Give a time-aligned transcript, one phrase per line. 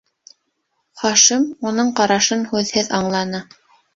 [1.01, 3.45] Хашим уның ҡарашын һүҙһеҙ анланы: